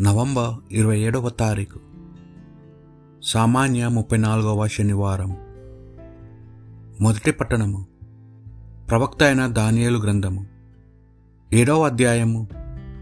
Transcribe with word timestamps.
November 0.00 0.74
ఇరవై 0.74 1.00
ఏడవ 1.00 1.28
తారీఖు. 1.28 1.80
సామాన్య 3.22 3.88
ముప్పై 3.88 4.18
నాలుగవ 4.18 4.66
శనివారం. 4.66 5.36
మొదటి 7.00 7.30
పట్టణము. 7.30 7.86
ప్రవక్త 8.90 9.22
అయిన 9.22 9.46
దానియేలు 9.46 9.98
గ్రంథము. 9.98 10.46
ఏడవ 11.52 11.86
అధ్యాయము 11.86 12.48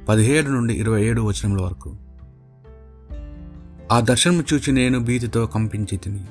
పదిహేడు 0.08 0.50
నుండి 0.50 0.74
ఇరవై 0.74 1.04
ఏడు 1.04 1.22
వచనముల 1.22 1.60
వరకు. 1.62 1.96
ఆ 3.92 4.00
దర్శనము 4.00 4.44
చూచి 4.54 4.72
నేను 4.72 5.00
భీతితో 5.00 5.46
కంపించి 5.46 5.96
తిని. 5.96 6.24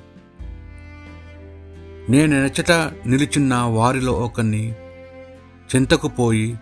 నేను 2.11 2.43
నెచ్చట 2.43 2.71
నిలుచున్న 3.07 3.55
వారిలో 3.55 4.11
ఒకరిని 4.11 4.75
చింతకు 5.75 6.07
పోయి 6.07 6.59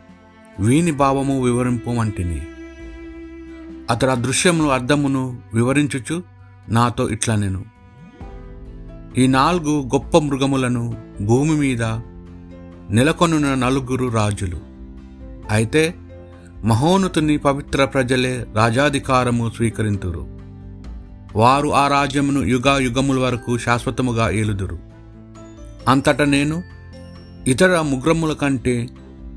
వీని 0.60 0.92
భావము 0.92 1.44
వివరింపు 1.44 1.90
వంటిని 1.90 2.42
అతడు 3.90 4.10
ఆ 4.10 4.14
దృశ్యమును 4.14 4.70
అర్థమును 4.70 5.38
వివరించుచు 5.54 6.24
నాతో 6.70 7.10
ఇట్లా 7.10 7.36
నేను. 7.36 7.66
ఈ 9.18 9.28
నాలుగు 9.28 9.82
గొప్ప 9.82 10.18
మృగములను 10.18 10.98
భూమి 11.22 11.56
మీద 11.56 11.84
నెలకొనున్న 12.90 13.56
నలుగురు 13.56 14.08
రాజులు. 14.08 14.58
అయితే 15.52 15.96
మహోన్నతుని 16.64 17.38
పవిత్ర 17.38 17.86
ప్రజలే 17.86 18.46
రాజాధికారము 18.56 19.52
స్వీకరింతురు. 19.56 20.28
వారు 21.36 21.70
ఆ 21.70 21.88
రాజ్యమును 21.88 22.40
యుగా 22.40 22.78
యుగముల 22.78 23.20
వరకు 23.20 23.58
శాశ్వతముగా 23.58 24.30
ఏలుదురు. 24.30 24.80
అంతటా 25.88 26.26
నేను 26.26 26.64
ఇతర 27.48 27.82
ముగ్రముల 27.82 28.34
కంటే 28.34 28.88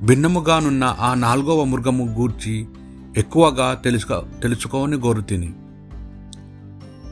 భిన్నముగానున్న 0.03 0.97
ఆ 1.01 1.15
నాలుగవ 1.15 1.65
మృగము 1.65 2.15
గూర్చి 2.19 2.67
ఎక్కువగా 3.17 3.75
తెలుసుకో 3.75 4.23
తెలుసుకోని 4.43 4.97
గోరుతిని 4.97 5.53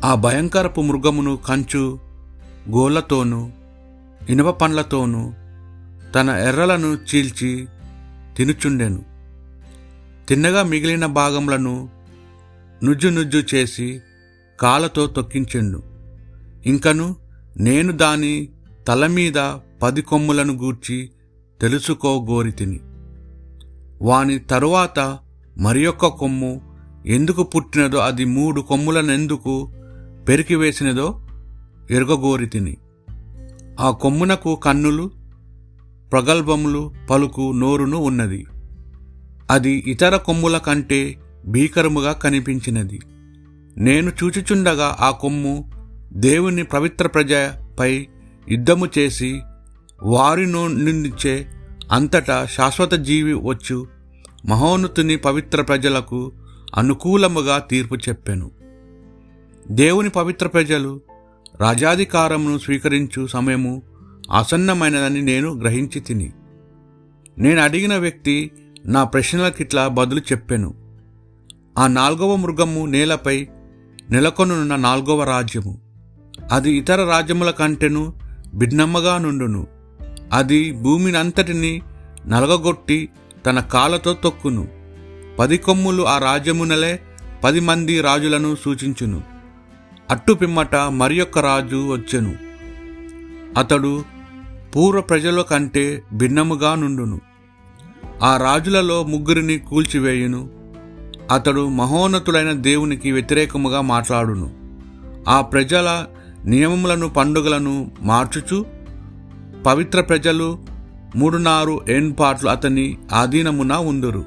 ఆ 0.04 0.14
భయంకరపు 0.14 0.80
మృగమును 0.80 1.36
కంచు 1.36 1.98
గోళ్ళతోనూ 2.70 3.50
ఇనుప 4.28 4.48
పండ్లతోనూ 4.48 5.32
తన 6.14 6.30
ఎర్రలను 6.30 6.86
చీల్చి 6.86 7.66
తినుచుండెను. 8.36 9.02
తిన్నగా 10.28 10.62
మిగిలిన 10.62 11.06
భాగములను 11.06 11.88
నుజ్జు 12.84 13.08
నుజ్జు 13.08 13.54
చేసి 13.54 14.02
కాళ్ళతో 14.60 15.06
తొక్కించెండు. 15.06 15.82
ఇంకను 16.66 17.16
నేను 17.56 17.92
దాని 17.92 18.48
తల 18.88 19.06
మీద 19.06 19.56
పది 19.82 20.02
కొమ్ములను 20.02 20.52
గూర్చి 20.52 21.10
తెలుసుకోగోరితిని 21.60 22.80
వాని 24.02 24.38
తరువాత 24.38 25.18
మరియొక్క 25.58 26.06
కొమ్ము 26.06 26.60
ఎందుకు 27.06 27.42
పుట్టినదో 27.42 27.98
అది 27.98 28.24
మూడు 28.24 28.60
కొమ్ములనెందుకు 28.60 29.72
పెరికివేసినదో 30.28 31.26
ఎరుగగోరి 31.90 32.46
తిని. 32.46 32.76
ఆ 33.80 33.90
కొమ్మునకు 33.90 34.54
కన్నులు 34.54 35.10
ప్రగల్భములు 36.12 36.92
పలుకు 37.10 37.52
నోరును 37.52 37.96
ఉన్నది. 37.96 38.46
అది 39.50 39.84
ఇతర 39.86 40.16
కొమ్ముల 40.16 40.58
కంటే 40.58 41.16
భీకరముగా 41.46 42.12
కనిపించినది. 42.12 43.00
నేను 43.76 44.12
చూచుచుండగా 44.22 44.96
ఆ 45.00 45.10
కొమ్ము 45.10 45.70
దేవుని 46.12 46.62
పవిత్ర 46.62 47.06
ప్రజపై 47.06 48.06
యుద్ధము 48.48 48.86
చేసి 48.98 49.40
వారి 50.02 50.46
నుండిచ్చే 50.46 51.46
అంతటా 51.92 52.46
శాశ్వత 52.46 52.92
జీవి 52.92 53.34
వచ్చు 53.34 54.01
మహోన్నతుని 54.46 55.16
పవిత్ర 55.16 55.62
ప్రజలకు 55.62 56.32
అనుకూలముగా 56.76 57.58
తీర్పు 57.58 57.94
చెప్పెను. 57.94 58.50
దేవుని 59.70 60.10
పవిత్ర 60.10 60.46
ప్రజలు 60.46 61.00
రాజాధికారమును 61.60 62.58
స్వీకరించు 62.58 63.26
సమయము 63.26 63.82
ఆసన్నమైనదని 64.30 65.22
నేను 65.22 65.52
గ్రహించి 65.52 66.00
తిని. 66.00 66.32
నేను 67.38 67.60
అడిగిన 67.60 67.96
వ్యక్తి 67.96 68.50
నా 68.86 69.04
ప్రశ్నలకిట్లా 69.04 69.88
బదులు 69.88 70.20
చెప్పెను. 70.20 70.74
ఆ 71.78 71.86
నాల్గవ 71.86 72.36
మృగము 72.36 72.86
నేలపై 72.86 73.48
నెలకొనున్న 74.10 74.76
నాల్గవ 74.76 75.24
రాజ్యము. 75.24 75.80
అది 76.52 76.72
ఇతర 76.72 77.04
రాజ్యముల 77.04 77.50
కంటెను 77.50 78.12
భిన్నమ్మగా 78.54 79.18
నుండును. 79.18 79.66
అది 80.32 80.72
భూమినంతటిని 80.72 81.82
నలగగొట్టి 82.26 83.08
తన 83.46 83.60
కాళ్ళతో 83.60 84.14
తొక్కును. 84.14 84.68
పది 85.38 85.58
కొమ్ములు 85.58 86.02
ఆ 86.02 86.18
రాజ్యమునలే 86.18 87.00
పది 87.44 87.60
మంది 87.60 88.00
రాజులను 88.00 88.56
సూచించును. 88.64 89.22
అట్టు 90.10 90.32
పిమ్మట 90.32 90.74
మరి 90.74 91.16
యొక్క 91.16 91.38
రాజు 91.38 91.92
వచ్చెను. 91.92 92.34
అతడు 93.58 94.04
పూర్వ 94.76 95.00
ప్రజల 95.00 95.42
కంటే 95.42 96.02
భిన్నముగా 96.12 96.74
నుండును. 96.74 97.20
ఆ 98.22 98.36
రాజులలో 98.36 99.02
ముగ్గురిని 99.02 99.58
కూల్చివేయును. 99.58 100.50
అతడు 101.30 101.68
మహోన్నతుడైన 101.68 102.52
దేవునికి 102.52 103.12
వ్యతిరేకముగా 103.12 103.80
మాట్లాడును. 103.80 104.50
ఆ 105.28 105.40
ప్రజల 105.40 106.06
నియమములను 106.44 107.08
పండుగలను 107.08 107.90
మార్చుచు 108.00 108.66
పవిత్ర 109.66 110.00
ప్రజలు 110.00 110.58
మూడునారు 111.16 111.80
ఏన్పాట్లు 111.88 112.48
అతని 112.48 112.98
ఆధీనమున 113.12 113.72
ఉందురు. 113.72 114.24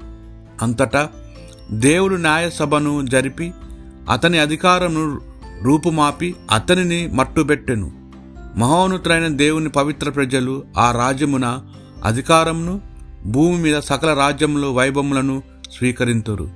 అంతటా 0.62 1.10
దేవుడు 1.72 2.16
న్యాయసభను 2.16 3.06
జరిపి 3.06 3.54
అతని 4.10 4.38
అధికారమును 4.38 5.22
రూపుమాపి 5.64 6.36
అతనిని 6.52 7.08
మట్టుబెట్టెను. 7.08 7.92
మహోన్నతులైన 8.56 9.28
దేవుని 9.28 9.70
పవిత్ర 9.70 10.10
ప్రజలు 10.10 10.64
ఆ 10.78 10.92
రాజ్యమున 10.92 11.62
అధికారమును 12.04 12.82
భూమి 13.26 13.58
మీద 13.58 13.80
సకల 13.80 14.14
రాజ్యములు 14.14 14.68
వైభవములను 14.68 15.44
స్వీకరింతురు. 15.78 16.50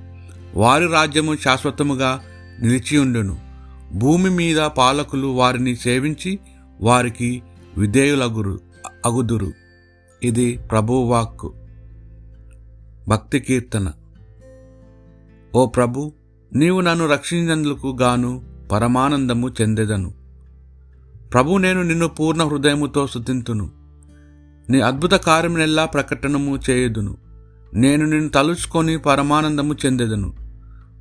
వారి 0.54 0.86
రాజ్యము 0.86 1.36
శాశ్వతముగా 1.36 2.20
నిలిచియుండును 2.60 3.38
భూమి 3.94 4.30
మీద 4.30 4.58
పాలకులు 4.60 5.26
వారిని 5.26 5.76
సేవించి 5.76 6.38
వారికి 6.80 7.42
విధేయులగురు 7.78 8.60
అగుదురు. 9.06 9.52
ఇది 10.22 10.60
ప్రభువాక్కు 10.70 11.54
భక్తి 13.08 13.40
కీర్తన. 13.40 13.92
ఓ 15.54 15.66
ప్రభు 15.66 16.12
నీవు 16.52 16.80
నన్ను 16.80 17.06
రక్షించేందుకు 17.06 17.98
గాను 18.00 18.42
పరమానందము 18.72 19.50
చెందెదను. 19.60 20.14
ప్రభు 21.32 21.56
నేను 21.56 21.82
నిన్ను 21.82 22.08
పూర్ణ 22.08 22.42
హృదయముతో 22.42 23.06
శుతింతును 23.06 23.70
నీ 24.70 24.80
అద్భుత 24.80 25.12
కార్యమునెల్లా 25.12 25.84
ప్రకటనము 25.84 26.60
చేయుదును. 26.70 27.16
నేను 27.74 28.04
నిన్ను 28.04 28.28
తలుచుకొని 28.28 28.98
పరమానందము 28.98 29.74
చెందెదను. 29.86 30.34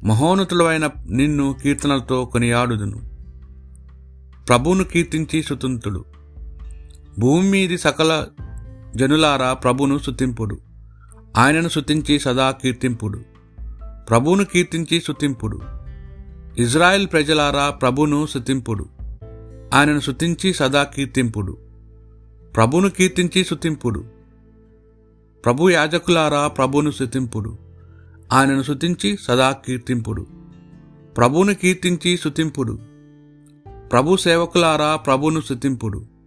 మహోన్నతులైన 0.04 0.90
నిన్ను 1.10 1.56
కీర్తనలతో 1.64 2.26
కొనియాడుదును. 2.26 3.10
ప్రభువును 4.48 4.84
కీర్తించి 4.84 5.44
సుతంతుడు 5.44 6.06
భూమి 7.20 7.50
మీది 7.50 7.78
సకల 7.78 8.26
జనులారా 8.96 9.54
ప్రభును 9.54 10.00
శుతింపుడు 10.00 10.58
ఆయనను 11.38 11.70
శుతించి 11.70 12.20
సదా 12.20 12.52
కీర్తింపుడు. 12.52 13.22
ప్రభువును 14.10 14.44
కీర్తించి 14.44 15.02
శుతింపుడు 15.08 15.60
ఇజ్రాయెల్ 16.58 17.08
ప్రజలారా 17.08 17.70
ప్రభును 17.70 18.28
శుతింపుడు 18.28 18.86
ఆయనను 19.74 20.00
శుతించి 20.00 20.54
సదా 20.54 20.84
కీర్తింపుడు. 20.84 21.58
ప్రభును 22.56 22.90
కీర్తించి 22.90 23.44
శుతింపుడు 23.44 24.04
ప్రభు 25.46 25.70
యాజకులారా 25.70 26.48
ప్రభును 26.48 26.92
శుతింపుడు 26.92 27.58
ఆయనను 28.34 28.64
శుతించి 28.64 29.18
సదా 29.22 29.52
కీర్తింపుడు. 29.52 30.28
ప్రభును 31.18 31.54
కీర్తించి 31.54 32.18
శుతింపుడు 32.18 32.80
ప్రభు 33.92 34.18
సేవకులారా 34.18 34.96
ప్రభును 34.96 35.42
శుతింపుడు 35.42 36.19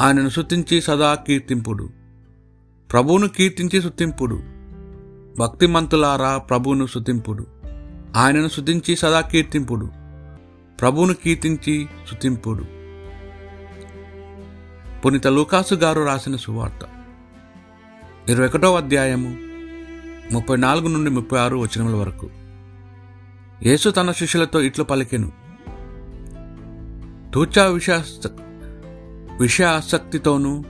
ఆయనను 0.00 0.28
శుతించి 0.28 0.80
సదా 0.80 1.14
కీర్తింపుడు. 1.14 1.90
ప్రభువును 2.92 3.28
కీర్తించి 3.28 3.82
శుతింపుడు 3.82 4.42
భక్తిమంతులారా 5.38 6.38
ప్రభువును 6.38 6.86
శుతింపుడు 6.86 7.46
ఆయనను 8.16 8.48
శుతించి 8.48 8.96
సదా 8.96 9.20
కీర్తింపుడు. 9.20 9.90
ప్రభువును 10.80 11.14
కీర్తించి 11.14 11.86
శుతింపుడు 12.10 12.64
పునిత 15.00 15.26
లూకాసు 15.26 15.74
గారు 15.74 16.02
రాసిన 16.02 16.36
సువార్త. 16.36 16.80
ఇరవై 18.30 18.46
ఒకటో 18.46 18.76
అధ్యాయము 18.76 19.36
ముప్పై 20.32 20.56
నాలుగు 20.56 20.88
నుండి 20.88 21.10
ముప్పై 21.10 21.38
ఆరు 21.38 21.56
వచనముల 21.56 21.94
వరకు. 21.94 22.30
యేసు 23.62 23.88
తన 23.88 24.12
శిష్యులతో 24.12 24.60
ఇట్లు 24.60 24.84
పలికెను. 24.84 25.32
తూచా 27.34 27.66
విష 27.66 27.90
విషయ 29.40 29.64
ఆసక్తితోనూ 29.64 30.62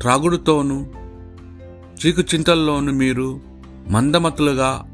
త్రాగుడుతోనూ 0.00 0.84
చీకు 1.96 2.20
చింతల్లోనూ 2.20 2.92
మీరు 2.92 3.40
మందమతులుగా 3.88 4.84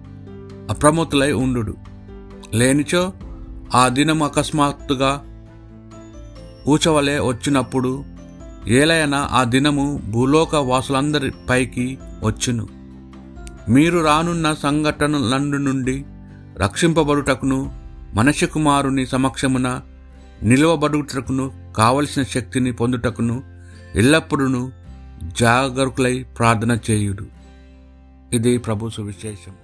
అప్రమత్తులై 0.70 1.32
ఉండు 1.32 1.75
లేనిచో 2.55 3.12
ఆ 3.75 3.88
దినం 3.88 4.23
అకస్మాత్తుగా 4.23 5.25
ఊచవలే 6.69 7.19
వచ్చినప్పుడు 7.20 8.05
ఏలైనా 8.67 9.29
ఆ 9.31 9.44
దినము 9.44 10.00
భూలోక 10.11 10.55
వాసులందరి 10.55 11.32
పైకి 11.50 11.99
వచ్చును. 12.23 12.69
మీరు 13.69 13.99
రానున్న 14.05 14.55
సంఘటనలందు 14.55 15.56
నుండి 15.56 16.05
రక్షింపబడుటకును 16.56 17.73
మనిషి 18.14 18.46
కుమారుని 18.46 19.06
సమక్షమున 19.06 19.81
నిలువబడుటకును 20.43 21.63
కావలసిన 21.76 22.22
శక్తిని 22.22 22.72
పొందుటకును 22.72 23.42
ఎల్లప్పుడూ 23.94 24.70
జాగరూకులై 25.40 26.22
ప్రార్థన 26.22 26.78
చేయుడు 26.90 27.26
ఇది 28.32 28.58
ప్రభు 28.58 28.90
సువిశేషం. 28.90 29.54